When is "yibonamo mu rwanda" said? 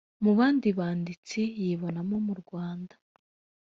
1.61-2.95